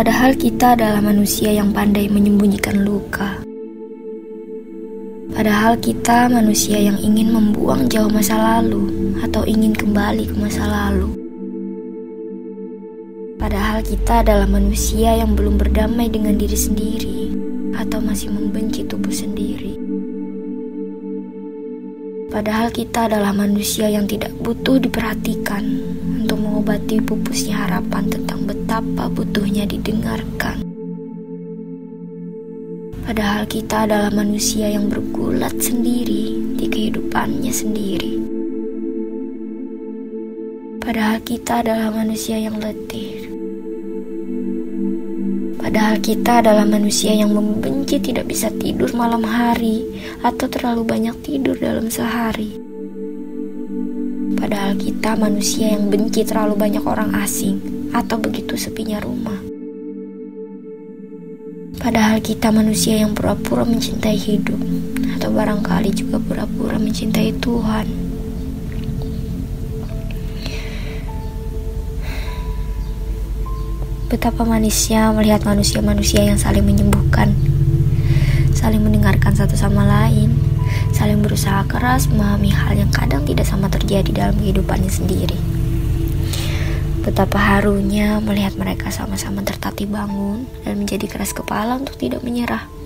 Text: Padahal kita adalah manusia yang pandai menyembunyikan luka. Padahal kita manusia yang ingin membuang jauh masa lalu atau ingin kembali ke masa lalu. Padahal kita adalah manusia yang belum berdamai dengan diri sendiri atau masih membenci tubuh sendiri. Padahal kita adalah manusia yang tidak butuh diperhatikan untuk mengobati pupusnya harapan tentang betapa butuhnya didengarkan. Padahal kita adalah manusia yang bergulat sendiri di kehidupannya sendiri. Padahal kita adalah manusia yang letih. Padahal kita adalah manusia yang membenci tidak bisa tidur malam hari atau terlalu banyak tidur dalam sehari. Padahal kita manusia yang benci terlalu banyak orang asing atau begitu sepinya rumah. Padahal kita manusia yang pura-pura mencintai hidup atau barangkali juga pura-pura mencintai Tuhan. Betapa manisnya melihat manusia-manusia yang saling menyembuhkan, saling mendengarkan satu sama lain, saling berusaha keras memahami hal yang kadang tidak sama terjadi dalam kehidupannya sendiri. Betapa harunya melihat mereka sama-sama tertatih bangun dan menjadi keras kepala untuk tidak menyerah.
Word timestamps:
Padahal 0.00 0.32
kita 0.32 0.72
adalah 0.80 1.04
manusia 1.04 1.52
yang 1.52 1.76
pandai 1.76 2.08
menyembunyikan 2.08 2.88
luka. 2.88 3.36
Padahal 5.28 5.76
kita 5.76 6.24
manusia 6.32 6.80
yang 6.80 6.96
ingin 7.04 7.28
membuang 7.28 7.84
jauh 7.84 8.08
masa 8.08 8.40
lalu 8.40 8.88
atau 9.20 9.44
ingin 9.44 9.76
kembali 9.76 10.24
ke 10.24 10.32
masa 10.40 10.64
lalu. 10.64 11.12
Padahal 13.36 13.84
kita 13.84 14.24
adalah 14.24 14.48
manusia 14.48 15.20
yang 15.20 15.36
belum 15.36 15.60
berdamai 15.60 16.08
dengan 16.08 16.32
diri 16.40 16.56
sendiri 16.56 17.20
atau 17.76 18.00
masih 18.00 18.32
membenci 18.32 18.88
tubuh 18.88 19.12
sendiri. 19.12 19.76
Padahal 22.32 22.72
kita 22.72 23.04
adalah 23.04 23.36
manusia 23.36 23.92
yang 23.92 24.08
tidak 24.08 24.32
butuh 24.40 24.80
diperhatikan 24.80 25.60
untuk 26.30 26.46
mengobati 26.46 27.02
pupusnya 27.02 27.58
harapan 27.66 28.06
tentang 28.06 28.46
betapa 28.46 29.10
butuhnya 29.10 29.66
didengarkan. 29.66 30.62
Padahal 33.02 33.42
kita 33.50 33.82
adalah 33.82 34.14
manusia 34.14 34.70
yang 34.70 34.86
bergulat 34.86 35.50
sendiri 35.58 36.54
di 36.54 36.70
kehidupannya 36.70 37.50
sendiri. 37.50 38.14
Padahal 40.78 41.18
kita 41.26 41.66
adalah 41.66 41.90
manusia 41.98 42.38
yang 42.38 42.62
letih. 42.62 43.26
Padahal 45.58 45.98
kita 45.98 46.46
adalah 46.46 46.62
manusia 46.62 47.10
yang 47.10 47.34
membenci 47.34 47.98
tidak 47.98 48.30
bisa 48.30 48.54
tidur 48.54 48.86
malam 48.94 49.26
hari 49.26 49.82
atau 50.22 50.46
terlalu 50.46 50.86
banyak 50.86 51.16
tidur 51.26 51.58
dalam 51.58 51.90
sehari. 51.90 52.70
Padahal 54.40 54.72
kita 54.80 55.20
manusia 55.20 55.76
yang 55.76 55.92
benci 55.92 56.24
terlalu 56.24 56.56
banyak 56.56 56.80
orang 56.88 57.12
asing 57.20 57.60
atau 57.92 58.16
begitu 58.16 58.56
sepinya 58.56 58.96
rumah. 58.96 59.36
Padahal 61.80 62.20
kita 62.20 62.52
manusia 62.52 63.00
yang 63.00 63.16
pura-pura 63.16 63.64
mencintai 63.64 64.12
hidup 64.12 64.60
atau 65.16 65.32
barangkali 65.32 65.88
juga 65.96 66.20
pura-pura 66.20 66.76
mencintai 66.76 67.32
Tuhan. 67.40 67.88
Betapa 74.12 74.44
manisnya 74.44 75.08
melihat 75.16 75.40
manusia-manusia 75.48 76.20
yang 76.20 76.36
saling 76.36 76.68
menyembuhkan, 76.68 77.32
saling 78.52 78.84
mendengarkan 78.84 79.32
satu 79.32 79.56
sama 79.56 79.88
lain, 79.88 80.19
saling 80.96 81.20
berusaha 81.20 81.62
keras 81.68 82.08
memahami 82.08 82.50
hal 82.50 82.74
yang 82.78 82.90
kadang 82.90 83.22
tidak 83.28 83.46
sama 83.46 83.68
terjadi 83.68 84.10
dalam 84.10 84.36
kehidupannya 84.40 84.90
sendiri. 84.90 85.38
Betapa 87.00 87.40
harunya 87.40 88.20
melihat 88.20 88.60
mereka 88.60 88.92
sama-sama 88.92 89.40
tertatih 89.40 89.88
bangun 89.88 90.44
dan 90.62 90.76
menjadi 90.76 91.08
keras 91.08 91.32
kepala 91.32 91.80
untuk 91.80 91.96
tidak 91.96 92.20
menyerah. 92.20 92.79